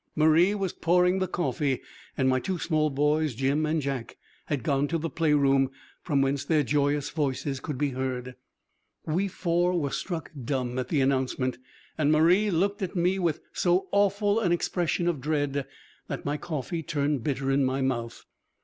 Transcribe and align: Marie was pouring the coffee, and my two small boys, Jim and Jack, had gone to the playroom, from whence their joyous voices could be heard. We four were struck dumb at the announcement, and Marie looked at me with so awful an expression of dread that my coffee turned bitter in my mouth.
Marie 0.15 0.55
was 0.55 0.73
pouring 0.73 1.19
the 1.19 1.27
coffee, 1.27 1.79
and 2.17 2.27
my 2.27 2.39
two 2.39 2.57
small 2.57 2.89
boys, 2.89 3.35
Jim 3.35 3.67
and 3.67 3.83
Jack, 3.83 4.17
had 4.47 4.63
gone 4.63 4.87
to 4.87 4.97
the 4.97 5.11
playroom, 5.11 5.69
from 6.01 6.23
whence 6.23 6.43
their 6.43 6.63
joyous 6.63 7.11
voices 7.11 7.59
could 7.59 7.77
be 7.77 7.89
heard. 7.91 8.33
We 9.05 9.27
four 9.27 9.79
were 9.79 9.91
struck 9.91 10.31
dumb 10.43 10.79
at 10.79 10.87
the 10.89 11.01
announcement, 11.01 11.59
and 11.99 12.11
Marie 12.11 12.49
looked 12.49 12.81
at 12.81 12.95
me 12.95 13.19
with 13.19 13.41
so 13.53 13.89
awful 13.91 14.39
an 14.39 14.51
expression 14.51 15.07
of 15.07 15.21
dread 15.21 15.67
that 16.07 16.25
my 16.25 16.35
coffee 16.35 16.81
turned 16.81 17.23
bitter 17.23 17.51
in 17.51 17.63
my 17.63 17.81
mouth. 17.81 18.25